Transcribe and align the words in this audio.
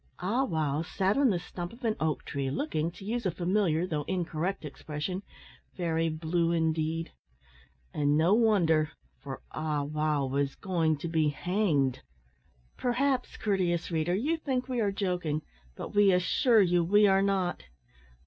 Ah 0.17 0.45
wow 0.45 0.81
sat 0.81 1.15
on 1.15 1.29
the 1.29 1.37
stump 1.37 1.71
of 1.71 1.83
an 1.85 1.95
oak 1.99 2.25
tree, 2.25 2.49
looking, 2.49 2.89
to 2.89 3.05
use 3.05 3.23
a 3.27 3.29
familiar, 3.29 3.85
though 3.85 4.01
incorrect 4.07 4.65
expression, 4.65 5.21
very 5.77 6.09
blue 6.09 6.51
indeed. 6.51 7.11
And 7.93 8.17
no 8.17 8.33
wonder, 8.33 8.89
for 9.21 9.43
Ah 9.51 9.83
wow 9.83 10.25
was 10.25 10.55
going 10.55 10.97
to 10.97 11.07
be 11.07 11.29
hanged. 11.29 12.01
Perhaps, 12.77 13.37
courteous 13.37 13.91
reader, 13.91 14.15
you 14.15 14.37
think 14.37 14.67
we 14.67 14.81
are 14.81 14.91
joking, 14.91 15.43
but 15.75 15.93
we 15.93 16.11
assure 16.11 16.61
you 16.63 16.83
we 16.83 17.05
are 17.05 17.21
not. 17.21 17.65